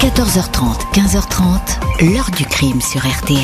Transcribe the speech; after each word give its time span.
14h30, 0.00 0.94
15h30, 0.94 2.10
l'heure 2.10 2.30
du 2.34 2.46
crime 2.46 2.80
sur 2.80 3.02
RTL. 3.02 3.36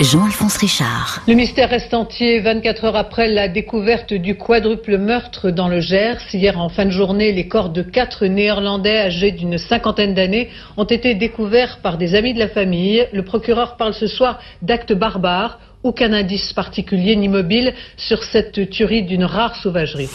Jean-Alphonse 0.00 0.56
Richard. 0.56 1.20
Le 1.28 1.34
mystère 1.34 1.68
reste 1.68 1.92
entier 1.92 2.40
24 2.40 2.84
heures 2.84 2.96
après 2.96 3.28
la 3.28 3.48
découverte 3.48 4.14
du 4.14 4.38
quadruple 4.38 4.96
meurtre 4.96 5.50
dans 5.50 5.68
le 5.68 5.80
Gers. 5.80 6.32
Hier 6.32 6.58
en 6.58 6.70
fin 6.70 6.86
de 6.86 6.90
journée, 6.90 7.30
les 7.32 7.46
corps 7.46 7.68
de 7.68 7.82
quatre 7.82 8.24
Néerlandais 8.24 9.00
âgés 9.00 9.32
d'une 9.32 9.58
cinquantaine 9.58 10.14
d'années 10.14 10.48
ont 10.78 10.84
été 10.84 11.14
découverts 11.14 11.80
par 11.82 11.98
des 11.98 12.14
amis 12.14 12.32
de 12.32 12.38
la 12.38 12.48
famille. 12.48 13.06
Le 13.12 13.22
procureur 13.22 13.76
parle 13.76 13.92
ce 13.92 14.06
soir 14.06 14.40
d'actes 14.62 14.94
barbares. 14.94 15.60
Aucun 15.82 16.14
indice 16.14 16.54
particulier 16.54 17.16
ni 17.16 17.28
mobile 17.28 17.74
sur 17.98 18.24
cette 18.24 18.70
tuerie 18.70 19.02
d'une 19.02 19.24
rare 19.24 19.54
sauvagerie. 19.56 20.08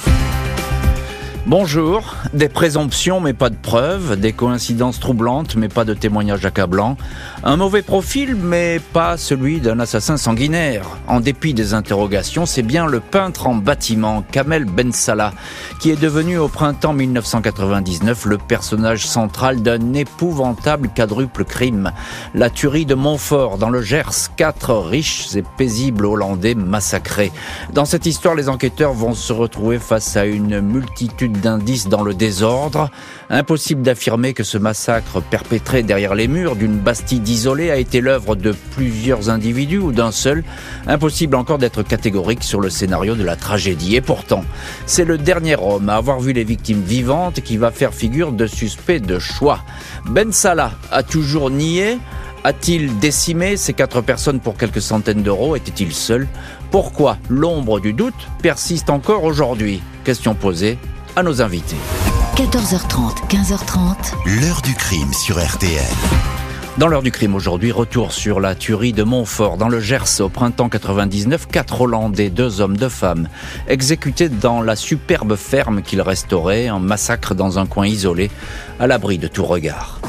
Bonjour, 1.48 2.18
des 2.36 2.50
présomptions 2.50 3.20
mais 3.20 3.34
pas 3.34 3.50
de 3.50 3.56
preuves, 3.56 4.16
des 4.16 4.32
coïncidences 4.32 5.00
troublantes 5.00 5.56
mais 5.56 5.70
pas 5.70 5.86
de 5.86 5.96
témoignages 5.96 6.46
accablants, 6.46 6.98
un 7.44 7.58
mauvais 7.58 7.82
profil 7.82 8.36
mais 8.36 8.80
pas 8.94 9.18
celui 9.18 9.60
d'un 9.60 9.80
assassin 9.80 10.18
sanguinaire. 10.18 10.86
En 11.08 11.20
dépit 11.20 11.56
des 11.56 11.74
interrogations, 11.74 12.46
c'est 12.46 12.62
bien 12.62 12.86
le 12.86 13.00
peintre 13.00 13.48
en 13.48 13.56
bâtiment 13.56 14.24
Kamel 14.32 14.66
Ben 14.66 14.92
Salah 14.92 15.34
qui 15.80 15.90
est 15.90 16.00
devenu 16.00 16.38
au 16.38 16.48
printemps 16.48 16.94
1999 16.94 18.26
le 18.26 18.38
personnage 18.38 19.08
central 19.08 19.64
d'un 19.64 19.96
épouvantable 19.96 20.90
quadruple 20.96 21.44
crime. 21.44 21.92
La 22.36 22.52
tuerie 22.52 22.86
de 22.86 22.94
Montfort 22.94 23.58
dans 23.58 23.72
le 23.72 23.82
Gers, 23.82 24.30
quatre 24.38 24.76
riches 24.76 25.36
et 25.36 25.44
paisibles 25.58 26.06
Hollandais 26.06 26.54
massacrés. 26.54 27.32
Dans 27.74 27.86
cette 27.86 28.06
histoire, 28.06 28.36
les 28.36 28.48
enquêteurs 28.48 28.94
vont 28.94 29.16
se 29.16 29.34
retrouver 29.34 29.80
face 29.80 30.16
à 30.16 30.26
une 30.26 30.62
multitude 30.62 31.31
d'indices 31.40 31.88
dans 31.88 32.04
le 32.04 32.14
désordre. 32.14 32.90
Impossible 33.30 33.82
d'affirmer 33.82 34.34
que 34.34 34.44
ce 34.44 34.58
massacre 34.58 35.22
perpétré 35.22 35.84
derrière 35.84 36.16
les 36.16 36.28
murs 36.28 36.56
d'une 36.56 36.78
Bastide 36.78 37.28
isolée 37.28 37.72
a 37.72 37.78
été 37.78 38.02
l'œuvre 38.02 38.36
de 38.36 38.54
plusieurs 38.76 39.30
individus 39.30 39.78
ou 39.78 39.92
d'un 39.92 40.12
seul. 40.12 40.44
Impossible 40.88 41.36
encore 41.36 41.58
d'être 41.58 41.84
catégorique 41.84 42.44
sur 42.44 42.60
le 42.60 42.70
scénario 42.70 43.16
de 43.16 43.24
la 43.24 43.36
tragédie. 43.36 43.96
Et 43.96 44.02
pourtant, 44.02 44.44
c'est 44.86 45.06
le 45.06 45.18
dernier 45.18 45.56
homme 45.56 45.90
à 45.90 45.96
avoir 45.96 46.20
vu 46.20 46.34
les 46.34 46.44
victimes 46.44 46.82
vivantes 46.82 47.42
qui 47.42 47.58
va 47.58 47.72
faire 47.72 47.94
figure 47.94 48.32
de 48.32 48.48
suspect 48.48 49.00
de 49.00 49.20
choix. 49.20 49.60
Ben 50.06 50.32
Salah 50.32 50.72
a 50.92 51.04
toujours 51.04 51.50
nié 51.50 52.00
a-t-il 52.44 52.98
décimé 52.98 53.56
ces 53.56 53.74
quatre 53.74 54.02
personnes 54.02 54.40
pour 54.40 54.58
quelques 54.58 54.82
centaines 54.82 55.22
d'euros? 55.22 55.56
Était-il 55.56 55.94
seul? 55.94 56.28
Pourquoi 56.72 57.18
l'ombre 57.30 57.80
du 57.80 57.94
doute 57.94 58.16
persiste 58.42 58.90
encore 58.90 59.24
aujourd'hui? 59.24 59.82
Question 60.04 60.34
posée 60.34 60.80
à 61.16 61.24
nos 61.24 61.42
invités. 61.42 61.76
14h30, 62.36 63.28
15h30. 63.30 64.14
L'heure 64.42 64.62
du 64.62 64.74
crime 64.74 65.14
sur 65.14 65.44
RTL. 65.44 65.84
Dans 66.78 66.88
l'heure 66.88 67.02
du 67.02 67.12
crime 67.12 67.36
aujourd'hui, 67.36 67.72
retour 67.72 68.14
sur 68.14 68.40
la 68.40 68.56
tuerie 68.56 68.94
de 68.94 69.04
Montfort 69.04 69.58
dans 69.58 69.68
le 69.68 69.80
Gers 69.80 70.22
au 70.22 70.30
printemps 70.30 70.70
99. 70.70 71.48
Quatre 71.48 71.82
Hollandais, 71.82 72.30
deux 72.30 72.62
hommes, 72.62 72.78
deux 72.78 72.90
femmes, 72.90 73.28
exécutés 73.68 74.30
dans 74.30 74.62
la 74.62 74.76
superbe 74.76 75.36
ferme 75.36 75.82
qu'ils 75.82 76.02
restauraient, 76.02 76.70
en 76.70 76.80
massacre 76.80 77.36
dans 77.36 77.60
un 77.60 77.66
coin 77.66 77.88
isolé, 77.88 78.32
à 78.80 78.88
l'abri 78.88 79.18
de 79.18 79.28
tout 79.28 79.46
regard. 79.46 80.00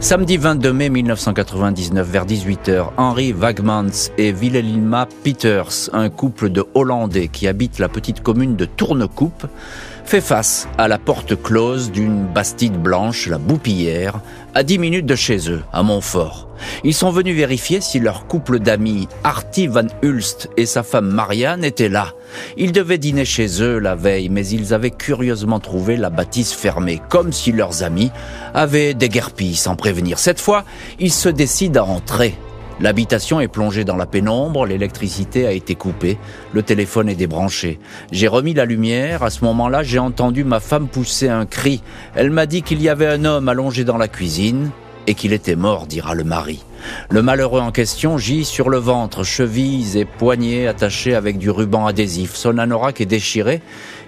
Samedi 0.00 0.36
22 0.36 0.72
mai 0.72 0.90
1999, 0.90 2.08
vers 2.08 2.24
18h, 2.24 2.90
Henri 2.96 3.32
Wagmans 3.32 4.12
et 4.16 4.32
Wilhelmina 4.32 5.08
Peters, 5.24 5.90
un 5.92 6.08
couple 6.08 6.50
de 6.50 6.64
Hollandais 6.74 7.26
qui 7.26 7.48
habitent 7.48 7.80
la 7.80 7.88
petite 7.88 8.22
commune 8.22 8.54
de 8.54 8.64
Tournecoupe, 8.64 9.48
fait 10.08 10.20
face 10.22 10.66
à 10.78 10.88
la 10.88 10.96
porte 10.96 11.40
close 11.42 11.90
d'une 11.90 12.24
bastide 12.24 12.80
blanche, 12.80 13.26
la 13.26 13.36
Boupillière, 13.36 14.22
à 14.54 14.62
10 14.62 14.78
minutes 14.78 15.04
de 15.04 15.14
chez 15.14 15.50
eux, 15.50 15.62
à 15.70 15.82
Montfort. 15.82 16.48
Ils 16.82 16.94
sont 16.94 17.10
venus 17.10 17.36
vérifier 17.36 17.82
si 17.82 18.00
leur 18.00 18.26
couple 18.26 18.58
d'amis, 18.58 19.06
Artie 19.22 19.66
Van 19.66 19.86
Hulst 20.02 20.48
et 20.56 20.64
sa 20.64 20.82
femme 20.82 21.10
Marianne, 21.10 21.62
étaient 21.62 21.90
là. 21.90 22.14
Ils 22.56 22.72
devaient 22.72 22.96
dîner 22.96 23.26
chez 23.26 23.62
eux 23.62 23.78
la 23.78 23.96
veille, 23.96 24.30
mais 24.30 24.46
ils 24.46 24.72
avaient 24.72 24.92
curieusement 24.92 25.60
trouvé 25.60 25.98
la 25.98 26.08
bâtisse 26.08 26.54
fermée, 26.54 27.02
comme 27.10 27.30
si 27.30 27.52
leurs 27.52 27.82
amis 27.82 28.10
avaient 28.54 28.94
déguerpi 28.94 29.56
sans 29.56 29.76
prévenir. 29.76 30.18
Cette 30.18 30.40
fois, 30.40 30.64
ils 30.98 31.12
se 31.12 31.28
décident 31.28 31.84
à 31.84 31.86
entrer. 31.86 32.34
L'habitation 32.80 33.40
est 33.40 33.48
plongée 33.48 33.84
dans 33.84 33.96
la 33.96 34.06
pénombre, 34.06 34.64
l'électricité 34.64 35.46
a 35.46 35.52
été 35.52 35.74
coupée, 35.74 36.16
le 36.52 36.62
téléphone 36.62 37.08
est 37.08 37.16
débranché. 37.16 37.80
J'ai 38.12 38.28
remis 38.28 38.54
la 38.54 38.66
lumière, 38.66 39.24
à 39.24 39.30
ce 39.30 39.44
moment-là 39.44 39.82
j'ai 39.82 39.98
entendu 39.98 40.44
ma 40.44 40.60
femme 40.60 40.86
pousser 40.86 41.28
un 41.28 41.44
cri. 41.44 41.82
Elle 42.14 42.30
m'a 42.30 42.46
dit 42.46 42.62
qu'il 42.62 42.80
y 42.80 42.88
avait 42.88 43.08
un 43.08 43.24
homme 43.24 43.48
allongé 43.48 43.82
dans 43.82 43.96
la 43.96 44.06
cuisine 44.06 44.70
et 45.08 45.14
qu'il 45.14 45.32
était 45.32 45.56
mort, 45.56 45.86
dira 45.86 46.14
le 46.14 46.22
mari. 46.22 46.62
Le 47.10 47.22
malheureux 47.22 47.60
en 47.60 47.72
question 47.72 48.18
gît 48.18 48.44
sur 48.44 48.68
le 48.68 48.78
ventre, 48.78 49.24
chevilles 49.24 49.98
et 49.98 50.04
poignets 50.04 50.68
attachés 50.68 51.14
avec 51.14 51.38
du 51.38 51.50
ruban 51.50 51.86
adhésif. 51.86 52.34
Son 52.34 52.58
anorak 52.58 53.00
est 53.00 53.06
déchiré 53.06 53.62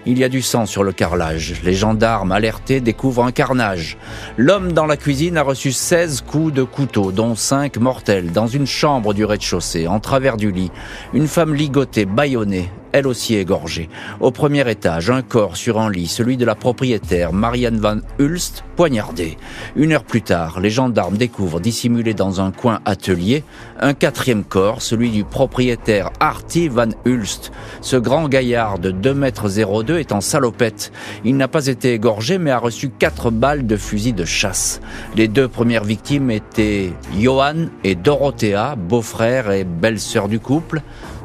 il 0.05 0.17
y 0.17 0.23
a 0.23 0.29
du 0.29 0.41
sang 0.41 0.65
sur 0.65 0.83
le 0.83 0.91
carrelage. 0.91 1.61
Les 1.63 1.73
gendarmes 1.73 2.31
alertés 2.31 2.81
découvrent 2.81 3.23
un 3.23 3.31
carnage. 3.31 3.97
L'homme 4.37 4.71
dans 4.71 4.85
la 4.85 4.97
cuisine 4.97 5.37
a 5.37 5.43
reçu 5.43 5.71
16 5.71 6.21
coups 6.21 6.53
de 6.53 6.63
couteau, 6.63 7.11
dont 7.11 7.35
5 7.35 7.77
mortels, 7.77 8.31
dans 8.31 8.47
une 8.47 8.67
chambre 8.67 9.13
du 9.13 9.25
rez-de-chaussée, 9.25 9.87
en 9.87 9.99
travers 9.99 10.37
du 10.37 10.51
lit. 10.51 10.71
Une 11.13 11.27
femme 11.27 11.53
ligotée, 11.53 12.05
bâillonnée, 12.05 12.69
elle 12.91 13.07
aussi 13.07 13.35
égorgée. 13.35 13.89
Au 14.19 14.31
premier 14.31 14.69
étage, 14.69 15.09
un 15.09 15.21
corps 15.21 15.55
sur 15.55 15.79
un 15.79 15.89
lit, 15.89 16.07
celui 16.07 16.37
de 16.37 16.45
la 16.45 16.55
propriétaire, 16.55 17.31
Marianne 17.33 17.79
Van 17.79 17.99
Hulst, 18.19 18.63
poignardée. 18.75 19.37
Une 19.75 19.93
heure 19.93 20.03
plus 20.03 20.21
tard, 20.21 20.59
les 20.59 20.69
gendarmes 20.69 21.17
découvrent, 21.17 21.59
dissimulé 21.59 22.13
dans 22.13 22.41
un 22.41 22.51
coin 22.51 22.81
atelier, 22.85 23.43
un 23.79 23.93
quatrième 23.93 24.43
corps, 24.43 24.81
celui 24.81 25.09
du 25.09 25.23
propriétaire 25.23 26.11
Artie 26.19 26.67
Van 26.67 26.89
Hulst. 27.05 27.51
Ce 27.81 27.95
grand 27.95 28.27
gaillard 28.27 28.79
de 28.79 28.91
2 28.91 29.13
mètres 29.13 29.49
02 29.49 29.90
est 29.99 30.11
en 30.11 30.21
salopette. 30.21 30.91
Il 31.23 31.37
n'a 31.37 31.47
pas 31.47 31.67
été 31.67 31.93
égorgé, 31.93 32.37
mais 32.37 32.51
a 32.51 32.57
reçu 32.57 32.89
quatre 32.89 33.31
balles 33.31 33.65
de 33.67 33.77
fusil 33.77 34.13
de 34.13 34.25
chasse. 34.25 34.81
Les 35.15 35.27
deux 35.27 35.47
premières 35.47 35.83
victimes 35.83 36.31
étaient 36.31 36.93
Johan 37.19 37.67
et 37.83 37.95
Dorothea, 37.95 38.75
beau-frère 38.75 39.51
et 39.51 39.63
belle-sœur 39.63 40.27
du 40.27 40.39
couple. 40.39 40.81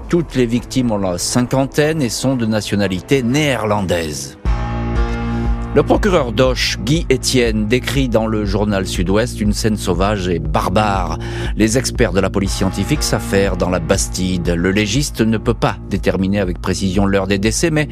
Toutes 0.08 0.34
les 0.36 0.46
victimes 0.46 0.92
ont 0.92 0.98
la 0.98 1.18
cinquantaine 1.18 2.00
et 2.00 2.08
sont 2.08 2.36
de 2.36 2.46
nationalité 2.46 3.22
néerlandaise. 3.22 4.38
Le 5.76 5.82
procureur 5.82 6.32
d'Auch, 6.32 6.78
Guy 6.86 7.06
Etienne, 7.12 7.66
décrit 7.66 8.08
dans 8.08 8.26
le 8.26 8.46
journal 8.46 8.86
Sud-Ouest 8.86 9.42
une 9.42 9.52
scène 9.52 9.76
sauvage 9.76 10.26
et 10.26 10.38
barbare. 10.38 11.18
Les 11.54 11.76
experts 11.76 12.14
de 12.14 12.20
la 12.20 12.30
police 12.30 12.54
scientifique 12.54 13.02
s'affairent 13.02 13.58
dans 13.58 13.68
la 13.68 13.78
Bastide. 13.78 14.48
Le 14.56 14.70
légiste 14.70 15.20
ne 15.20 15.36
peut 15.36 15.52
pas 15.52 15.76
déterminer 15.90 16.40
avec 16.40 16.62
précision 16.62 17.04
l'heure 17.04 17.26
des 17.26 17.38
décès, 17.38 17.70
mais 17.70 17.88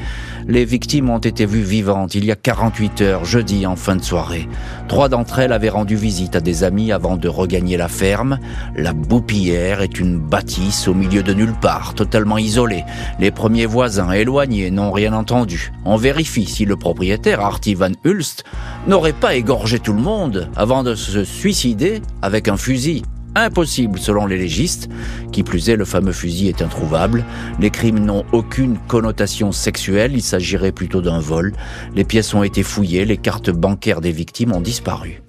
les 0.49 0.65
victimes 0.65 1.11
ont 1.11 1.19
été 1.19 1.45
vues 1.45 1.61
vivantes 1.61 2.15
il 2.15 2.25
y 2.25 2.33
a 2.33 2.37
48 2.37 3.03
heures, 3.03 3.27
jeudi 3.27 3.67
en 3.67 3.77
fin 3.77 3.97
de 3.97 4.03
soirée. 4.03 4.49
Trois 4.89 5.11
d'entre 5.11 5.41
elles 5.41 5.53
avaient 5.53 5.69
rendu 5.69 5.95
visite 5.95 6.37
à 6.37 6.41
des 6.41 6.65
amis 6.65 6.91
avant 6.91 7.19
de 7.19 7.29
regagner 7.29 7.77
la 7.77 7.89
ferme. 7.89 8.39
La 8.77 8.95
Boupillière 8.95 9.83
est 9.83 10.01
une 10.01 10.19
bâtisse 10.19 10.89
au 10.89 10.95
milieu 10.95 11.23
de 11.23 11.35
nulle 11.35 11.55
part, 11.61 11.93
totalement 11.93 12.39
isolée. 12.39 12.85
Les 13.21 13.31
premiers 13.31 13.67
voisins 13.67 14.13
éloignés 14.13 14.71
n'ont 14.71 14.91
rien 14.91 15.13
entendu. 15.13 15.71
On 15.85 15.97
vérifie 15.97 16.47
si 16.47 16.65
le 16.65 16.77
propriétaire, 16.77 17.41
Artie 17.41 17.74
Van 17.75 17.93
Hulst 18.05 18.45
n'aurait 18.87 19.13
pas 19.13 19.35
égorgé 19.35 19.79
tout 19.79 19.93
le 19.93 20.01
monde 20.01 20.49
avant 20.57 20.83
de 20.83 20.95
se 20.95 21.25
suicider 21.25 22.01
avec 22.23 22.49
un 22.49 22.57
fusil. 22.57 23.03
Impossible 23.37 23.99
selon 23.99 24.27
les 24.27 24.39
légistes. 24.39 24.89
Qui 25.33 25.43
plus 25.43 25.69
est, 25.69 25.77
le 25.77 25.85
fameux 25.85 26.13
fusil 26.13 26.49
est 26.49 26.63
introuvable. 26.63 27.25
Les 27.59 27.71
crimes 27.71 27.99
n'ont 27.99 28.25
aucune 28.31 28.79
connotation 28.87 29.51
sexuelle, 29.51 30.13
il 30.15 30.23
s'agirait 30.23 30.73
plutôt 30.73 31.01
d'un 31.01 31.19
vol. 31.19 31.53
Les 31.97 32.05
pièces 32.05 32.33
ont 32.35 32.45
été 32.45 32.63
fouillées, 32.63 33.05
les 33.05 33.17
cartes 33.17 33.51
bancaires 33.51 34.01
des 34.01 34.13
victimes 34.13 34.53
ont 34.53 34.61
disparu. 34.61 35.24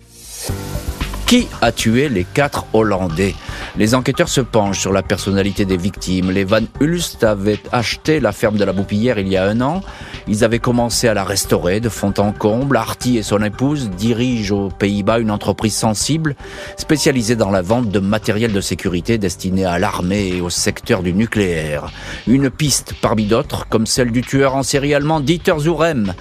Qui 1.28 1.48
a 1.60 1.72
tué 1.72 2.08
les 2.08 2.24
quatre 2.24 2.68
Hollandais? 2.72 3.34
Les 3.78 3.96
enquêteurs 3.96 4.30
se 4.30 4.42
penchent 4.42 4.80
sur 4.80 4.94
la 4.94 5.02
personnalité 5.02 5.66
des 5.66 5.76
victimes. 5.76 6.30
Les 6.30 6.44
Van 6.44 6.62
Hulst 6.80 7.24
avaient 7.24 7.60
acheté 7.72 8.20
la 8.20 8.32
ferme 8.32 8.58
de 8.58 8.64
la 8.64 8.74
Boupillière 8.74 9.18
il 9.18 9.28
y 9.28 9.36
a 9.36 9.44
un 9.44 9.60
an. 9.60 9.82
Ils 10.28 10.44
avaient 10.44 10.60
commencé 10.60 11.08
à 11.08 11.16
la 11.16 11.24
restaurer 11.24 11.80
de 11.80 11.90
fond 11.90 12.14
en 12.20 12.32
comble. 12.32 12.78
Artie 12.78 13.18
et 13.18 13.24
son 13.24 13.42
épouse 13.42 13.90
dirigent 13.90 14.66
aux 14.66 14.70
Pays-Bas 14.70 15.18
une 15.18 15.32
entreprise 15.32 15.76
sensible 15.76 16.36
spécialisée 16.78 17.36
dans 17.36 17.52
la 17.52 17.64
vente 17.64 17.90
de 17.90 18.00
matériel 18.00 18.54
de 18.54 18.62
sécurité 18.62 19.18
destiné 19.18 19.66
à 19.66 19.80
l'armée 19.80 20.28
et 20.28 20.42
au 20.42 20.52
secteur 20.52 21.02
du 21.02 21.14
nucléaire. 21.14 21.92
Une 22.28 22.52
piste 22.52 22.94
parmi 23.02 23.26
d'autres, 23.26 23.68
comme 23.68 23.88
celle 23.88 24.12
du 24.12 24.22
tueur 24.22 24.56
en 24.56 24.62
série 24.62 24.94
allemand 24.94 25.22
Dieter 25.22 25.58
Zurem. 25.58 26.14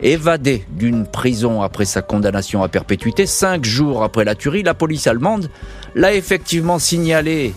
Évadé 0.00 0.64
d'une 0.70 1.06
prison 1.06 1.62
après 1.62 1.84
sa 1.84 2.02
condamnation 2.02 2.62
à 2.62 2.68
perpétuité, 2.68 3.26
cinq 3.26 3.64
jours 3.64 4.02
après 4.02 4.24
la 4.24 4.34
tuerie, 4.34 4.62
la 4.62 4.74
police 4.74 5.06
allemande 5.06 5.50
l'a 5.94 6.14
effectivement 6.14 6.78
signalé 6.78 7.54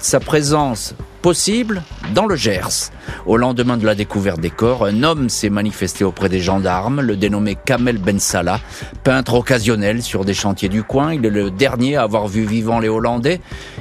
sa 0.00 0.20
présence 0.20 0.94
possible 1.22 1.82
dans 2.14 2.26
le 2.26 2.36
Gers. 2.36 2.90
Au 3.26 3.36
lendemain 3.36 3.76
de 3.76 3.84
la 3.84 3.94
découverte 3.94 4.40
des 4.40 4.50
corps, 4.50 4.86
un 4.86 5.02
homme 5.02 5.28
s'est 5.28 5.50
manifesté 5.50 6.04
auprès 6.04 6.28
des 6.28 6.40
gendarmes, 6.40 7.00
le 7.00 7.16
dénommé 7.16 7.56
Kamel 7.56 7.98
Ben 7.98 8.18
Salah, 8.18 8.60
peintre 9.04 9.34
occasionnel 9.34 10.02
sur 10.02 10.24
des 10.24 10.34
chantiers 10.34 10.68
du 10.68 10.82
coin. 10.82 11.12
Il 11.12 11.26
est 11.26 11.30
le 11.30 11.50
dernier 11.50 11.96
à 11.96 12.02
avoir 12.02 12.28
vu 12.28 12.44
vivant 12.44 12.78
les 12.78 12.88
Hollandais. 12.88 13.40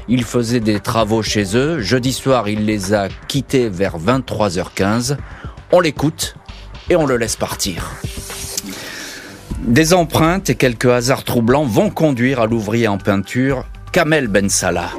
Il 0.09 0.23
faisait 0.23 0.59
des 0.59 0.79
travaux 0.79 1.21
chez 1.21 1.55
eux. 1.55 1.79
Jeudi 1.79 2.11
soir, 2.11 2.49
il 2.49 2.65
les 2.65 2.93
a 2.93 3.07
quittés 3.27 3.69
vers 3.69 3.97
23h15. 3.97 5.17
On 5.71 5.79
l'écoute 5.79 6.35
et 6.89 6.95
on 6.95 7.05
le 7.05 7.17
laisse 7.17 7.35
partir. 7.35 7.91
Des 9.59 9.93
empreintes 9.93 10.49
et 10.49 10.55
quelques 10.55 10.85
hasards 10.85 11.23
troublants 11.23 11.65
vont 11.65 11.89
conduire 11.89 12.39
à 12.39 12.47
l'ouvrier 12.47 12.87
en 12.87 12.97
peinture 12.97 13.65
Kamel 13.91 14.27
Ben 14.27 14.49
Salah. 14.49 14.91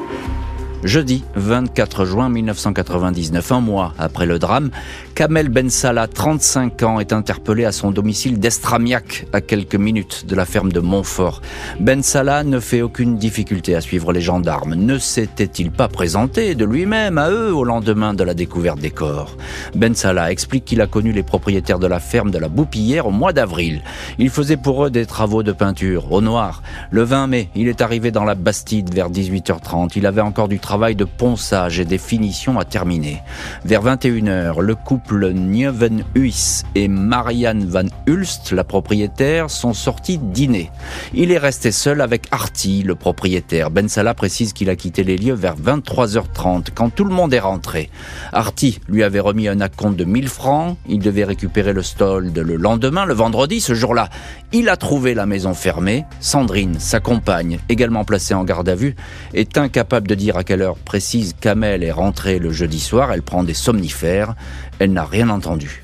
Jeudi 0.85 1.25
24 1.35 2.05
juin 2.05 2.29
1999, 2.29 3.51
un 3.51 3.61
mois 3.61 3.95
après 3.99 4.27
le 4.27 4.39
drame, 4.39 4.71
Kamel 5.17 5.49
Ben 5.49 5.71
Salah, 5.71 6.07
35 6.07 6.83
ans, 6.85 7.01
est 7.01 7.13
interpellé 7.13 7.65
à 7.65 7.73
son 7.73 7.91
domicile 7.91 8.39
d'Estramiac, 8.39 9.27
à 9.33 9.41
quelques 9.41 9.75
minutes 9.75 10.25
de 10.29 10.37
la 10.37 10.45
ferme 10.45 10.71
de 10.71 10.79
Montfort. 10.79 11.43
Ben 11.81 12.05
Salah 12.05 12.45
ne 12.45 12.61
fait 12.61 12.81
aucune 12.81 13.17
difficulté 13.17 13.75
à 13.75 13.81
suivre 13.81 14.13
les 14.13 14.21
gendarmes. 14.21 14.77
Ne 14.77 14.99
s'était-il 14.99 15.73
pas 15.73 15.89
présenté 15.89 16.55
de 16.55 16.65
lui-même 16.65 17.19
à 17.19 17.29
eux 17.29 17.53
au 17.53 17.65
lendemain 17.65 18.15
de 18.15 18.23
la 18.23 18.35
découverte 18.35 18.79
des 18.79 18.91
corps? 18.91 19.37
Ben 19.75 19.97
Salah 19.97 20.31
explique 20.31 20.65
qu'il 20.65 20.81
a 20.81 20.87
connu 20.87 21.11
les 21.11 21.25
propriétaires 21.25 21.81
de 21.81 21.89
la 21.89 21.99
ferme 21.99 22.31
de 22.31 22.39
la 22.39 22.49
Boupillière 22.49 23.09
au 23.09 23.11
mois 23.11 23.33
d'avril. 23.33 23.83
Il 24.21 24.31
faisait 24.31 24.57
pour 24.57 24.85
eux 24.85 24.91
des 24.91 25.07
travaux 25.07 25.43
de 25.43 25.51
peinture, 25.51 26.13
au 26.13 26.21
noir. 26.21 26.63
Le 26.93 27.03
20 27.03 27.27
mai, 27.27 27.51
il 27.57 27.67
est 27.67 27.81
arrivé 27.81 28.13
dans 28.13 28.25
la 28.25 28.37
Bastide 28.37 28.95
vers 28.95 29.11
18h30. 29.11 29.95
Il 29.97 30.07
avait 30.07 30.21
encore 30.21 30.47
du 30.47 30.61
travail 30.61 30.68
de 30.69 31.05
ponçage 31.05 31.81
et 31.81 31.87
des 31.87 31.97
finitions 31.97 32.59
à 32.59 32.65
terminer. 32.67 33.23
Vers 33.65 33.83
21h, 33.83 34.61
le 34.61 34.75
couple 34.75 35.33
Nieuwenhuis 35.33 36.63
et 36.75 36.89
Marianne 36.89 37.65
Van 37.65 37.87
Hulst, 38.07 38.53
la 38.53 38.65
propriétaire, 38.65 39.49
sont 39.49 39.73
sortis 39.73 40.19
dîner. 40.19 40.71
Il 41.15 41.33
est 41.33 41.39
resté 41.39 41.73
seul 41.73 42.03
avec 42.03 42.27
Artie, 42.33 42.83
le 42.83 42.97
propriétaire. 42.97 43.71
Ben 43.71 43.89
Salah 43.89 44.13
précise 44.13 44.53
qu'il 44.53 44.69
a 44.69 44.77
quitté 44.77 45.05
les 45.05 45.17
lieux 45.17 45.33
vers 45.33 45.57
23h30, 45.57 46.67
quand 46.75 46.91
tout 46.91 47.05
le 47.05 47.15
monde 47.15 47.33
est 47.33 47.41
rentré. 47.41 47.89
Artie 48.35 48.79
lui 48.89 49.03
avait 49.03 49.21
remis 49.21 49.49
un 49.49 49.63
acompte 49.63 49.97
de 49.97 50.05
1000 50.05 50.29
francs. 50.29 50.77
Il 50.87 50.99
devait 50.99 51.25
récupérer 51.25 51.73
le 51.73 51.83
stolde 51.83 52.39
le 52.39 52.57
lendemain, 52.57 53.07
le 53.07 53.15
vendredi. 53.15 53.61
Ce 53.61 53.75
jour-là, 53.75 54.11
il 54.53 54.69
a 54.69 54.77
trouvé 54.77 55.15
la 55.15 55.25
maison 55.25 55.55
fermée. 55.55 56.05
Sandrine, 56.21 56.79
sa 56.79 57.01
compagne, 57.01 57.59
également 57.71 58.05
placée 58.05 58.35
en 58.35 58.45
garde 58.45 58.69
à 58.69 58.75
vue, 58.75 58.97
est 59.33 59.57
incapable 59.57 60.09
de 60.09 60.15
dire 60.15 60.37
à 60.37 60.45
heure 60.63 60.77
précise 60.77 61.35
Kamel 61.41 61.83
est 61.83 61.93
rentrée 61.93 62.39
le 62.39 62.51
jeudi 62.51 62.81
soir. 62.81 63.13
Elle 63.13 63.23
prend 63.23 63.45
des 63.45 63.55
somnifères. 63.55 64.35
Elle 64.79 64.93
n'a 64.93 65.05
rien 65.05 65.29
entendu. 65.29 65.83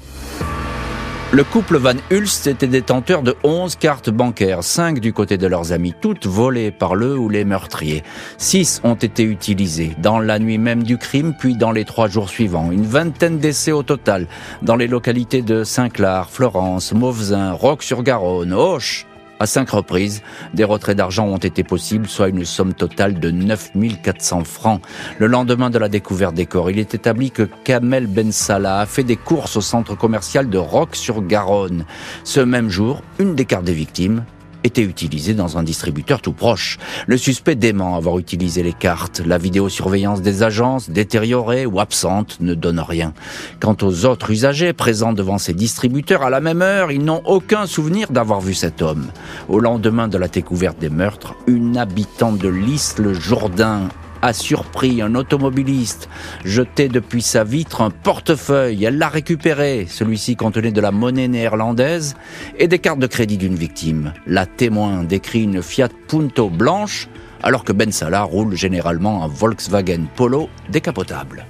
Le 1.35 1.43
couple 1.43 1.79
Van 1.79 1.97
Hulst 2.13 2.47
était 2.47 2.69
détenteur 2.69 3.23
de 3.23 3.35
11 3.43 3.75
cartes 3.75 4.09
bancaires, 4.09 4.63
5 4.63 5.01
du 5.01 5.13
côté 5.13 5.37
de 5.37 5.49
leurs 5.49 5.73
amis, 5.73 5.93
toutes 6.01 6.27
volées 6.27 6.71
par 6.71 6.95
le 6.95 7.19
ou 7.19 7.29
les 7.29 7.45
meurtriers. 7.45 8.05
6 8.39 8.83
ont 8.85 8.95
été 8.95 9.25
utilisées 9.25 9.97
dans 9.99 10.21
la 10.21 10.39
nuit 10.39 10.59
même 10.59 10.85
du 10.85 10.97
crime, 10.97 11.35
puis 11.37 11.57
dans 11.57 11.73
les 11.73 11.85
trois 11.85 12.07
jours 12.07 12.29
suivants. 12.29 12.71
Une 12.71 12.87
vingtaine 12.87 13.39
d'essais 13.39 13.73
au 13.73 13.83
total 13.83 14.29
dans 14.63 14.77
les 14.77 14.87
localités 14.87 15.43
de 15.43 15.65
Saint-Clar, 15.65 16.31
Florence, 16.31 16.93
Mauvesin, 16.93 17.51
Roque-sur-Garonne, 17.51 18.53
Auch, 18.53 19.05
à 19.45 19.47
cinq 19.47 19.69
reprises, 19.69 20.23
des 20.55 20.65
retraits 20.65 20.97
d'argent 20.97 21.27
ont 21.27 21.37
été 21.37 21.65
possibles, 21.65 22.09
soit 22.09 22.31
une 22.31 22.47
somme 22.47 22.73
totale 22.73 23.21
de 23.21 23.31
9400 23.31 24.45
francs. 24.45 24.81
Le 25.19 25.27
lendemain 25.27 25.69
de 25.69 25.79
la 25.79 25.91
découverte 25.91 26.35
des 26.35 26.47
corps, 26.47 26.71
il 26.71 26.79
est 26.79 26.95
établi 26.95 27.31
que 27.31 27.43
Kamel 27.63 28.07
Ben 28.07 28.33
Salah 28.33 28.81
a 28.81 28.87
fait 28.87 29.05
des 29.05 29.17
courses 29.17 29.59
au 29.59 29.61
centre 29.61 29.97
commercial 29.97 30.49
de 30.49 30.57
Roque-sur-Garonne. 30.57 31.85
Ce 32.25 32.41
même 32.41 32.71
jour, 32.71 33.03
une 33.19 33.35
des 33.35 33.45
cartes 33.45 33.67
des 33.67 33.75
victimes 33.75 34.25
était 34.65 34.83
utilisé 34.83 35.35
dans 35.35 35.59
un 35.59 35.63
distributeur 35.63 36.21
tout 36.21 36.33
proche. 36.33 36.79
Le 37.07 37.17
suspect 37.17 37.55
dément 37.55 37.97
avoir 37.97 38.19
utilisé 38.19 38.63
les 38.63 38.73
cartes. 38.73 39.23
La 39.25 39.39
vidéosurveillance 39.39 40.23
des 40.23 40.43
agences, 40.43 40.91
détériorée 40.91 41.67
ou 41.67 41.79
absente, 41.79 42.39
ne 42.41 42.55
donne 42.55 42.81
rien. 42.81 43.13
Quant 43.61 43.77
aux 43.83 44.07
autres 44.07 44.31
usagers 44.31 44.73
présents 44.73 45.13
devant 45.13 45.39
ces 45.39 45.53
distributeurs 45.53 46.23
à 46.23 46.31
la 46.31 46.41
même 46.41 46.63
heure, 46.63 46.91
ils 46.91 47.05
n'ont 47.05 47.23
aucun 47.27 47.67
souvenir 47.67 48.11
d'avoir 48.11 48.41
vu 48.41 48.55
cet 48.55 48.83
homme. 48.83 49.07
Au 49.49 49.61
lendemain 49.61 50.09
de 50.09 50.19
la 50.19 50.29
découverte 50.29 50.79
des 50.79 50.91
meurtres, 50.91 51.35
une 51.47 51.77
habitante 51.77 52.39
de 52.39 52.49
Lys-le-Jourdain 52.49 53.89
a 54.25 54.33
surpris 54.33 55.03
un 55.03 55.15
automobiliste, 55.17 56.09
jeté 56.47 56.89
depuis 56.89 57.21
sa 57.21 57.45
vitre 57.45 57.83
un 57.83 57.91
portefeuille. 57.91 58.83
Elle 58.83 58.97
l'a 58.97 59.11
récupéré. 59.11 59.87
Celui-ci 59.87 60.35
contenait 60.35 60.73
de 60.73 60.81
la 60.81 60.91
monnaie 60.91 61.29
néerlandaise 61.29 62.17
et 62.59 62.67
des 62.67 62.79
cartes 62.79 63.01
de 63.01 63.07
crédit 63.07 63.37
d'une 63.37 63.55
victime. 63.55 64.15
La 64.27 64.47
témoin 64.47 65.05
décrit 65.05 65.43
une 65.43 65.63
Fiat 65.63 65.91
Punto 66.09 66.49
blanche, 66.49 67.09
alors 67.43 67.65
que 67.65 67.73
Ben 67.73 67.93
Salah 67.93 68.23
roule 68.23 68.57
généralement 68.57 69.25
un 69.25 69.29
Volkswagen 69.29 70.07
Polo 70.17 70.49
décapotable. 70.71 71.45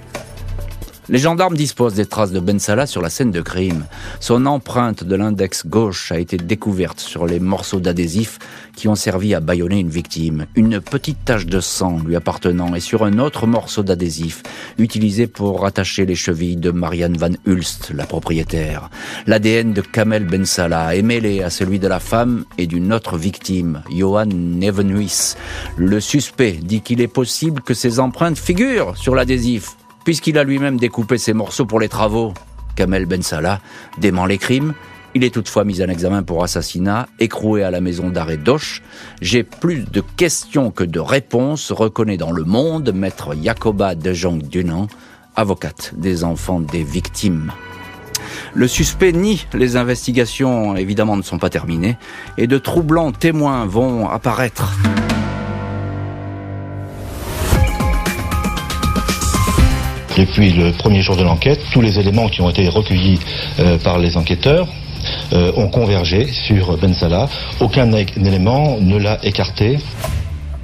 Les 1.11 1.19
gendarmes 1.19 1.57
disposent 1.57 1.95
des 1.95 2.07
traces 2.07 2.33
de 2.33 2.41
Ben 2.41 2.59
Salah 2.59 2.87
sur 2.87 3.03
la 3.03 3.11
scène 3.11 3.31
de 3.31 3.43
crime. 3.43 3.85
Son 4.21 4.47
empreinte 4.47 5.05
de 5.05 5.15
l'index 5.15 5.67
gauche 5.67 6.11
a 6.11 6.19
été 6.19 6.39
découverte 6.39 6.99
sur 6.99 7.27
les 7.27 7.41
morceaux 7.41 7.79
d'adhésif 7.79 8.39
qui 8.75 8.89
ont 8.89 8.95
servi 8.95 9.35
à 9.35 9.41
bâillonner 9.41 9.81
une 9.81 9.91
victime. 9.91 10.47
Une 10.55 10.81
petite 10.81 11.23
tache 11.27 11.45
de 11.45 11.61
sang 11.61 11.99
lui 12.07 12.17
appartenant 12.17 12.75
est 12.75 12.81
sur 12.81 13.05
un 13.05 13.19
autre 13.19 13.47
morceau 13.47 13.83
d'adhésif 13.83 14.43
utilisé 14.79 15.27
pour 15.27 15.67
attacher 15.67 16.07
les 16.07 16.15
chevilles 16.15 16.57
de 16.57 16.71
Marianne 16.71 17.19
Van 17.19 17.35
Hulst, 17.47 17.93
la 17.95 18.07
propriétaire. 18.07 18.89
L'ADN 19.27 19.75
de 19.75 19.83
Kamel 19.83 20.25
Ben 20.25 20.47
Salah 20.47 20.97
est 20.97 21.03
mêlé 21.03 21.43
à 21.43 21.51
celui 21.51 21.79
de 21.79 21.87
la 21.87 22.01
femme 22.01 22.47
et 22.57 22.67
d'une 22.67 22.95
autre 22.95 23.19
victime, 23.19 23.83
Johan 23.91 24.25
Nevenhuis. 24.27 25.35
Le 25.77 26.01
suspect 26.01 26.53
dit 26.53 26.81
qu'il 26.81 27.03
est 27.03 27.09
possible 27.09 27.61
que 27.61 27.75
ces 27.75 28.01
empreintes 28.01 28.39
figurent 28.39 28.97
sur 28.97 29.15
l'adhésif 29.15 29.77
puisqu'il 30.05 30.39
a 30.39 30.45
lui-même 30.45 30.79
découpé 30.79 31.19
ses 31.19 31.33
morceaux 31.33 31.67
pour 31.67 31.81
les 31.81 31.89
travaux. 31.89 32.35
Kamel 32.77 33.07
Ben 33.07 33.23
Salah 33.23 33.61
dément 33.99 34.27
les 34.27 34.39
crimes. 34.39 34.75
Il 35.17 35.23
est 35.23 35.31
toutefois 35.31 35.65
mis 35.65 35.81
en 35.81 35.89
examen 35.89 36.25
pour 36.25 36.43
assassinat, 36.43 37.07
écroué 37.21 37.63
à 37.63 37.71
la 37.71 37.81
maison 37.81 38.11
d'arrêt 38.11 38.37
d'Oche. 38.37 38.83
J'ai 39.21 39.45
plus 39.45 39.85
de 39.85 40.01
questions 40.01 40.73
que 40.73 40.83
de 40.83 40.99
réponses, 40.99 41.71
reconnaît 41.71 42.17
dans 42.17 42.33
le 42.33 42.43
monde 42.43 42.93
maître 42.93 43.33
Jacoba 43.41 43.95
de 43.95 44.13
Jong 44.13 44.43
Dunan, 44.43 44.89
avocate 45.37 45.93
des 45.97 46.25
enfants 46.25 46.61
des 46.61 46.83
victimes. 46.83 47.53
Le 48.55 48.67
suspect 48.67 49.13
nie 49.13 49.47
les 49.55 49.77
investigations, 49.77 50.75
évidemment, 50.75 51.17
ne 51.17 51.23
sont 51.23 51.39
pas 51.39 51.51
terminées, 51.51 51.97
et 52.37 52.49
de 52.49 52.59
troublants 52.59 53.13
témoins 53.13 53.67
vont 53.67 54.09
apparaître. 54.09 54.73
Depuis 60.17 60.53
le 60.53 60.71
premier 60.71 61.03
jour 61.03 61.17
de 61.17 61.25
l'enquête, 61.25 61.61
tous 61.73 61.81
les 61.81 61.99
éléments 61.99 62.29
qui 62.29 62.41
ont 62.41 62.49
été 62.49 62.69
recueillis 62.69 63.19
euh, 63.59 63.79
par 63.79 63.99
les 63.99 64.17
enquêteurs 64.17 64.69
euh, 65.33 65.51
ont 65.57 65.67
convergé 65.67 66.29
sur 66.29 66.77
Ben 66.79 66.95
Salah. 66.95 67.29
Aucun 67.59 67.91
élément 67.93 68.79
ne 68.81 68.97
l'a 68.97 69.19
écarté. 69.25 69.79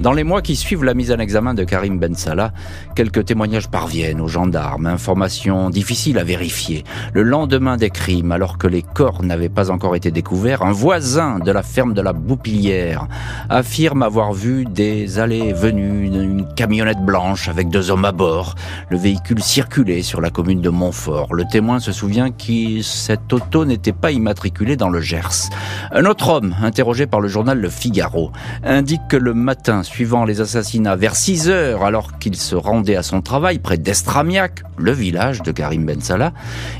Dans 0.01 0.13
les 0.13 0.23
mois 0.23 0.41
qui 0.41 0.55
suivent 0.55 0.83
la 0.83 0.95
mise 0.95 1.11
en 1.11 1.19
examen 1.19 1.53
de 1.53 1.63
Karim 1.63 1.99
Ben 1.99 2.15
Salah, 2.15 2.53
quelques 2.95 3.25
témoignages 3.25 3.69
parviennent 3.69 4.19
aux 4.19 4.27
gendarmes, 4.27 4.87
informations 4.87 5.69
difficiles 5.69 6.17
à 6.17 6.23
vérifier. 6.23 6.83
Le 7.13 7.21
lendemain 7.21 7.77
des 7.77 7.91
crimes, 7.91 8.31
alors 8.31 8.57
que 8.57 8.65
les 8.65 8.81
corps 8.81 9.21
n'avaient 9.21 9.47
pas 9.47 9.69
encore 9.69 9.95
été 9.95 10.09
découverts, 10.09 10.63
un 10.63 10.71
voisin 10.71 11.37
de 11.37 11.51
la 11.51 11.61
ferme 11.61 11.93
de 11.93 12.01
la 12.01 12.13
Boupillière 12.13 13.07
affirme 13.47 14.01
avoir 14.01 14.33
vu 14.33 14.65
des 14.65 15.19
allées 15.19 15.53
venues, 15.53 16.07
une 16.07 16.51
camionnette 16.55 17.05
blanche 17.05 17.47
avec 17.47 17.69
deux 17.69 17.91
hommes 17.91 18.05
à 18.05 18.11
bord. 18.11 18.55
Le 18.89 18.97
véhicule 18.97 19.43
circulait 19.43 20.01
sur 20.01 20.19
la 20.19 20.31
commune 20.31 20.61
de 20.61 20.69
Montfort. 20.69 21.35
Le 21.35 21.45
témoin 21.45 21.79
se 21.79 21.91
souvient 21.91 22.31
que 22.31 22.81
cette 22.81 23.31
auto 23.31 23.65
n'était 23.65 23.93
pas 23.93 24.09
immatriculée 24.09 24.77
dans 24.77 24.89
le 24.89 24.99
Gers. 24.99 25.51
Un 25.91 26.05
autre 26.05 26.29
homme, 26.29 26.55
interrogé 26.63 27.05
par 27.05 27.21
le 27.21 27.27
journal 27.27 27.59
Le 27.59 27.69
Figaro, 27.69 28.31
indique 28.63 29.07
que 29.07 29.17
le 29.17 29.35
matin 29.35 29.83
suivant 29.91 30.23
les 30.23 30.39
assassinats 30.39 30.95
vers 30.95 31.17
6 31.17 31.49
heures 31.49 31.83
alors 31.83 32.17
qu'il 32.17 32.37
se 32.37 32.55
rendait 32.55 32.95
à 32.95 33.03
son 33.03 33.21
travail 33.21 33.59
près 33.59 33.77
d'Estramiac, 33.77 34.63
le 34.77 34.93
village 34.93 35.41
de 35.41 35.51
Karim 35.51 35.85
Ben 35.85 35.99
Salah, 35.99 36.31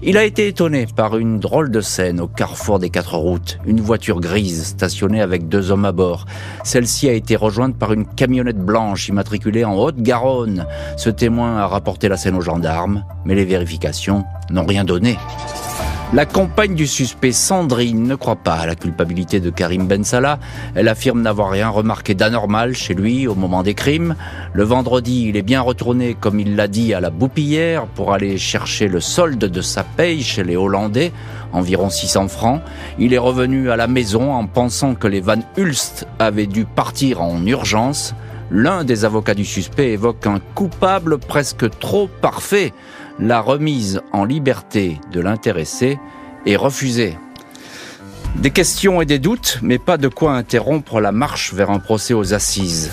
il 0.02 0.18
a 0.18 0.24
été 0.24 0.48
étonné 0.48 0.88
par 0.96 1.18
une 1.18 1.38
drôle 1.38 1.72
de 1.72 1.82
scène 1.82 2.22
au 2.22 2.28
carrefour 2.28 2.80
des 2.80 2.90
quatre 2.90 3.18
routes. 3.18 3.60
Une 3.66 3.82
voiture 3.82 4.22
grise 4.22 4.64
stationnée 4.64 5.22
avec 5.22 5.50
deux 5.50 5.72
hommes 5.72 5.84
à 5.84 5.92
bord. 5.92 6.26
Celle-ci 6.64 7.10
a 7.10 7.14
été 7.14 7.36
rejointe 7.36 7.78
par 7.78 7.92
une 7.92 8.06
camionnette 8.06 8.64
blanche 8.64 9.10
immatriculée 9.10 9.66
en 9.66 9.76
Haute-Garonne. 9.76 10.66
Ce 10.96 11.10
témoin 11.10 11.58
a 11.58 11.68
rapporté 11.68 12.08
la 12.08 12.16
scène 12.16 12.36
aux 12.36 12.42
gendarmes, 12.42 13.04
mais 13.26 13.36
les 13.36 13.46
vérifications 13.46 14.24
n'ont 14.50 14.66
rien 14.66 14.86
donné. 14.86 15.18
La 16.14 16.26
compagne 16.26 16.76
du 16.76 16.88
suspect 16.88 17.32
Sandrine 17.32 18.04
ne 18.04 18.16
croit 18.16 18.36
pas 18.36 18.56
à 18.56 18.66
la 18.66 18.76
culpabilité 18.76 19.40
de 19.40 19.50
Karim 19.50 19.88
Ben 19.88 20.04
Salah. 20.04 20.40
Elle 20.76 20.90
affirme 20.90 21.22
n'avoir 21.22 21.50
rien 21.50 21.70
remarqué 21.70 22.16
d'anormal 22.16 22.76
chez 22.76 22.94
lui 22.94 23.30
au 23.30 23.36
moment 23.36 23.64
des 23.64 23.76
crimes. 23.76 24.16
Le 24.52 24.64
vendredi, 24.64 25.28
il 25.30 25.38
est 25.38 25.42
bien 25.42 25.62
retourné, 25.62 26.18
comme 26.20 26.42
il 26.42 26.58
l'a 26.58 26.68
dit, 26.68 26.94
à 26.94 27.00
la 27.00 27.12
Boupillière 27.12 27.86
pour 27.86 28.12
aller 28.12 28.38
chercher 28.38 28.90
le 28.90 29.00
solde 29.00 29.40
de 29.40 29.62
sa 29.62 29.86
paye 29.86 30.22
chez 30.22 30.44
les 30.44 30.58
Hollandais, 30.58 31.14
environ 31.54 31.90
600 31.90 32.28
francs. 32.28 32.62
Il 33.00 33.14
est 33.14 33.18
revenu 33.18 33.72
à 33.72 33.78
la 33.78 33.88
maison 33.88 34.34
en 34.34 34.48
pensant 34.48 34.96
que 34.96 35.08
les 35.08 35.22
Van 35.22 35.40
Hulst 35.58 36.08
avaient 36.20 36.46
dû 36.46 36.66
partir 36.66 37.22
en 37.22 37.46
urgence. 37.46 38.14
L'un 38.54 38.84
des 38.84 39.06
avocats 39.06 39.34
du 39.34 39.46
suspect 39.46 39.94
évoque 39.94 40.28
un 40.28 40.40
coupable 40.40 41.18
presque 41.18 41.70
trop 41.80 42.08
parfait 42.08 42.74
la 43.18 43.40
remise 43.40 44.02
en 44.12 44.26
liberté 44.26 45.00
de 45.14 45.22
l'intéressé 45.22 45.98
est 46.46 46.58
refusée. 46.58 47.18
Des 48.36 48.52
questions 48.52 49.02
et 49.02 49.06
des 49.06 49.20
doutes, 49.20 49.60
mais 49.62 49.78
pas 49.78 49.98
de 49.98 50.10
quoi 50.10 50.34
interrompre 50.34 51.00
la 51.00 51.14
marche 51.14 51.54
vers 51.54 51.70
un 51.70 51.80
procès 51.80 52.14
aux 52.14 52.34
assises. 52.34 52.92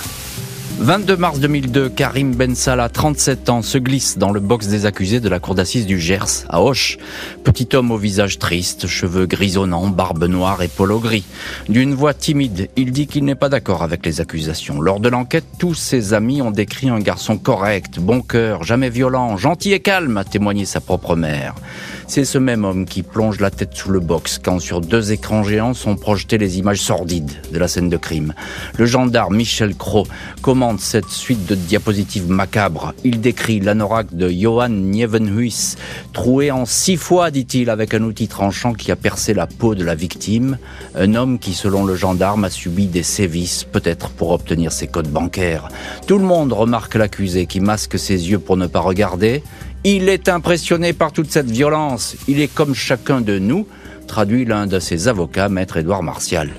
22 0.81 1.17
mars 1.17 1.41
2002, 1.41 1.89
Karim 1.89 2.37
Ben 2.37 2.55
Salah, 2.55 2.89
37 2.89 3.49
ans, 3.51 3.63
se 3.63 3.79
glisse 3.79 4.17
dans 4.17 4.31
le 4.31 4.39
box 4.39 4.69
des 4.69 4.87
accusés 4.87 5.19
de 5.19 5.29
la 5.29 5.41
cour 5.41 5.57
d'assises 5.57 5.87
du 5.87 5.99
Gers, 5.99 6.47
à 6.49 6.63
Auch. 6.63 6.99
Petit 7.43 7.69
homme 7.75 7.91
au 7.91 7.97
visage 7.97 8.39
triste, 8.39 8.87
cheveux 8.87 9.27
grisonnants, 9.27 9.89
barbe 9.89 10.25
noire 10.25 10.63
et 10.63 10.69
polo 10.69 11.01
gris. 11.01 11.25
D'une 11.69 11.95
voix 11.95 12.15
timide, 12.15 12.69
il 12.77 12.93
dit 12.93 13.09
qu'il 13.09 13.25
n'est 13.25 13.35
pas 13.35 13.49
d'accord 13.49 13.83
avec 13.83 14.07
les 14.07 14.21
accusations. 14.21 14.81
Lors 14.81 15.01
de 15.01 15.09
l'enquête, 15.09 15.45
tous 15.59 15.75
ses 15.75 16.15
amis 16.15 16.43
ont 16.43 16.53
décrit 16.53 16.91
un 16.91 17.01
garçon 17.01 17.39
correct, 17.39 17.99
bon 17.99 18.21
cœur, 18.21 18.63
jamais 18.63 18.89
violent, 18.89 19.37
gentil 19.37 19.73
et 19.73 19.81
calme, 19.81 20.17
a 20.17 20.25
témoigné 20.25 20.65
sa 20.65 20.81
propre 20.81 21.17
mère. 21.17 21.57
C'est 22.07 22.25
ce 22.25 22.39
même 22.39 22.65
homme 22.65 22.87
qui 22.87 23.03
plonge 23.03 23.39
la 23.39 23.51
tête 23.51 23.75
sous 23.75 23.91
le 23.91 24.01
box 24.01 24.41
quand 24.43 24.61
sur 24.61 24.81
deux 24.81 25.13
écrans 25.13 25.43
géants 25.43 25.75
sont 25.75 25.95
projetées 25.95 26.39
les 26.39 26.59
images 26.59 26.81
sordides 26.81 27.33
de 27.53 27.59
la 27.59 27.69
scène 27.69 27.91
de 27.91 27.99
crime. 27.99 28.33
Le 28.79 28.87
gendarme 28.87 29.37
Michel 29.37 29.75
Cros 29.75 30.07
cette 30.77 31.09
suite 31.09 31.47
de 31.47 31.55
diapositives 31.55 32.29
macabres. 32.29 32.93
Il 33.05 33.21
décrit 33.21 33.61
l'anorak 33.61 34.15
de 34.15 34.29
Johan 34.29 34.69
Nievenhuis, 34.69 35.77
troué 36.13 36.51
en 36.51 36.67
six 36.67 36.97
fois, 36.97 37.31
dit-il, 37.31 37.71
avec 37.71 37.95
un 37.95 38.03
outil 38.03 38.29
tranchant 38.29 38.75
qui 38.75 38.93
a 38.93 38.97
percé 38.97 39.33
la 39.33 39.47
peau 39.47 39.75
de 39.75 39.85
la 39.85 39.95
victime. 39.95 40.59
Un 40.95 41.15
homme 41.15 41.39
qui, 41.39 41.55
selon 41.55 41.87
le 41.87 41.95
gendarme, 41.95 42.45
a 42.45 42.51
subi 42.51 42.87
des 42.87 43.03
sévices, 43.03 43.65
peut-être 43.65 44.11
pour 44.11 44.31
obtenir 44.31 44.73
ses 44.73 44.89
codes 44.89 45.09
bancaires. 45.09 45.69
Tout 46.07 46.19
le 46.19 46.25
monde 46.25 46.53
remarque 46.53 46.97
l'accusé 46.97 47.47
qui 47.47 47.61
masque 47.61 47.99
ses 47.99 48.29
yeux 48.29 48.39
pour 48.39 48.57
ne 48.57 48.67
pas 48.67 48.81
regarder. 48.81 49.43
Il 49.85 50.09
est 50.09 50.29
impressionné 50.29 50.93
par 50.93 51.13
toute 51.13 51.31
cette 51.31 51.51
violence. 51.51 52.17
Il 52.27 52.41
est 52.41 52.53
comme 52.53 52.75
chacun 52.75 53.21
de 53.21 53.39
nous, 53.39 53.67
traduit 54.07 54.45
l'un 54.45 54.67
de 54.67 54.81
ses 54.81 55.09
avocats, 55.09 55.49
maître 55.49 55.77
Édouard 55.77 56.03
Martial. 56.03 56.51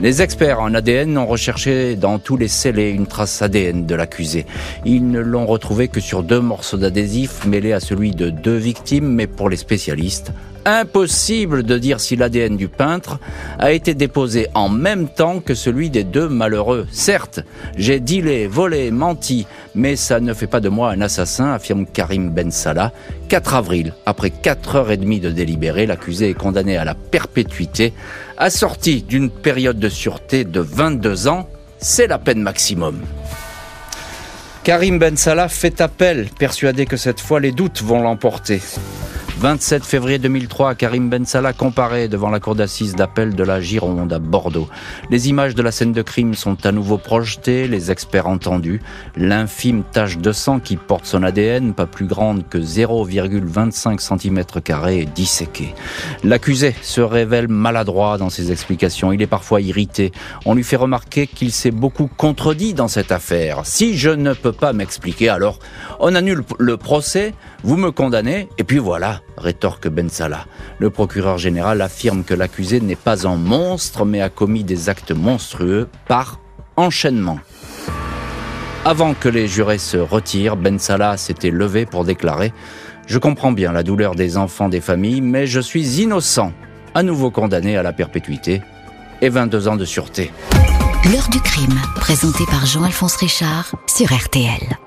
Les 0.00 0.22
experts 0.22 0.60
en 0.60 0.74
ADN 0.74 1.16
ont 1.16 1.26
recherché 1.26 1.94
dans 1.94 2.18
tous 2.18 2.36
les 2.36 2.48
scellés 2.48 2.90
une 2.90 3.06
trace 3.06 3.42
ADN 3.42 3.86
de 3.86 3.94
l'accusé. 3.94 4.44
Ils 4.84 5.08
ne 5.08 5.20
l'ont 5.20 5.46
retrouvé 5.46 5.86
que 5.86 6.00
sur 6.00 6.24
deux 6.24 6.40
morceaux 6.40 6.76
d'adhésif 6.76 7.46
mêlés 7.46 7.72
à 7.72 7.78
celui 7.78 8.10
de 8.10 8.28
deux 8.28 8.56
victimes, 8.56 9.06
mais 9.06 9.28
pour 9.28 9.48
les 9.48 9.56
spécialistes, 9.56 10.32
impossible 10.64 11.62
de 11.62 11.78
dire 11.78 12.00
si 12.00 12.16
l'ADN 12.16 12.56
du 12.56 12.68
peintre 12.68 13.18
a 13.58 13.72
été 13.72 13.94
déposé 13.94 14.48
en 14.54 14.68
même 14.68 15.08
temps 15.08 15.40
que 15.40 15.54
celui 15.54 15.90
des 15.90 16.04
deux 16.04 16.28
malheureux. 16.28 16.86
Certes, 16.90 17.40
j'ai 17.76 18.00
dealé, 18.00 18.46
volé, 18.46 18.90
menti, 18.90 19.46
mais 19.74 19.96
ça 19.96 20.20
ne 20.20 20.34
fait 20.34 20.46
pas 20.46 20.60
de 20.60 20.68
moi 20.68 20.90
un 20.90 21.00
assassin, 21.00 21.52
affirme 21.52 21.86
Karim 21.86 22.30
Ben 22.30 22.50
Salah. 22.50 22.92
4 23.28 23.54
avril, 23.54 23.94
après 24.06 24.30
4 24.30 24.76
heures 24.76 24.90
et 24.90 24.96
demie 24.96 25.20
de 25.20 25.30
délibéré, 25.30 25.86
l'accusé 25.86 26.30
est 26.30 26.34
condamné 26.34 26.76
à 26.76 26.84
la 26.84 26.94
perpétuité, 26.94 27.92
assorti 28.38 29.02
d'une 29.02 29.30
période 29.30 29.78
de 29.78 29.88
sûreté 29.88 30.44
de 30.44 30.60
22 30.60 31.28
ans. 31.28 31.48
C'est 31.78 32.06
la 32.06 32.18
peine 32.18 32.40
maximum. 32.40 33.00
Karim 34.62 34.98
Ben 34.98 35.16
Salah 35.16 35.48
fait 35.48 35.82
appel, 35.82 36.28
persuadé 36.38 36.86
que 36.86 36.96
cette 36.96 37.20
fois 37.20 37.38
les 37.38 37.52
doutes 37.52 37.82
vont 37.82 38.00
l'emporter. 38.00 38.62
27 39.36 39.84
février 39.84 40.18
2003, 40.18 40.76
Karim 40.76 41.10
Ben 41.10 41.26
Salah 41.26 41.52
comparé 41.52 42.06
devant 42.06 42.30
la 42.30 42.38
cour 42.38 42.54
d'assises 42.54 42.94
d'appel 42.94 43.34
de 43.34 43.42
la 43.42 43.60
Gironde 43.60 44.12
à 44.12 44.20
Bordeaux. 44.20 44.68
Les 45.10 45.28
images 45.28 45.56
de 45.56 45.62
la 45.62 45.72
scène 45.72 45.92
de 45.92 46.02
crime 46.02 46.34
sont 46.34 46.64
à 46.64 46.70
nouveau 46.70 46.98
projetées, 46.98 47.66
les 47.66 47.90
experts 47.90 48.28
entendus. 48.28 48.80
L'infime 49.16 49.82
tache 49.90 50.18
de 50.18 50.30
sang 50.30 50.60
qui 50.60 50.76
porte 50.76 51.04
son 51.04 51.24
ADN, 51.24 51.74
pas 51.74 51.86
plus 51.86 52.06
grande 52.06 52.48
que 52.48 52.58
0,25 52.58 53.98
cm 53.98 54.44
est 54.88 55.14
disséquée. 55.14 55.74
L'accusé 56.22 56.74
se 56.80 57.00
révèle 57.00 57.48
maladroit 57.48 58.18
dans 58.18 58.30
ses 58.30 58.52
explications. 58.52 59.12
Il 59.12 59.20
est 59.20 59.26
parfois 59.26 59.60
irrité. 59.60 60.12
On 60.46 60.54
lui 60.54 60.64
fait 60.64 60.76
remarquer 60.76 61.26
qu'il 61.26 61.50
s'est 61.50 61.72
beaucoup 61.72 62.08
contredit 62.16 62.72
dans 62.72 62.88
cette 62.88 63.10
affaire. 63.10 63.62
Si 63.64 63.98
je 63.98 64.10
ne 64.10 64.32
peux 64.32 64.52
pas 64.52 64.72
m'expliquer, 64.72 65.28
alors 65.28 65.58
on 65.98 66.14
annule 66.14 66.44
le 66.58 66.76
procès, 66.76 67.34
vous 67.64 67.76
me 67.76 67.90
condamnez, 67.90 68.48
et 68.58 68.64
puis 68.64 68.78
voilà 68.78 69.20
rétorque 69.36 69.88
Ben 69.88 70.08
Salah. 70.08 70.46
Le 70.78 70.90
procureur 70.90 71.38
général 71.38 71.80
affirme 71.82 72.24
que 72.24 72.34
l'accusé 72.34 72.80
n'est 72.80 72.96
pas 72.96 73.26
un 73.26 73.36
monstre, 73.36 74.04
mais 74.04 74.20
a 74.20 74.28
commis 74.28 74.64
des 74.64 74.88
actes 74.88 75.12
monstrueux 75.12 75.88
par 76.06 76.40
enchaînement. 76.76 77.38
Avant 78.84 79.14
que 79.14 79.28
les 79.28 79.48
jurés 79.48 79.78
se 79.78 79.96
retirent, 79.96 80.56
Ben 80.56 80.78
Salah 80.78 81.16
s'était 81.16 81.50
levé 81.50 81.86
pour 81.86 82.04
déclarer 82.04 82.52
Je 83.06 83.18
comprends 83.18 83.52
bien 83.52 83.72
la 83.72 83.82
douleur 83.82 84.14
des 84.14 84.36
enfants 84.36 84.68
des 84.68 84.80
familles, 84.80 85.20
mais 85.20 85.46
je 85.46 85.60
suis 85.60 86.02
innocent, 86.02 86.52
à 86.94 87.02
nouveau 87.02 87.30
condamné 87.30 87.76
à 87.76 87.82
la 87.82 87.92
perpétuité 87.92 88.62
et 89.20 89.28
22 89.28 89.68
ans 89.68 89.76
de 89.76 89.84
sûreté. 89.84 90.30
L'heure 91.10 91.28
du 91.28 91.40
crime, 91.40 91.80
présenté 91.96 92.44
par 92.46 92.66
Jean-Alphonse 92.66 93.16
Richard 93.16 93.74
sur 93.86 94.12
RTL. 94.12 94.83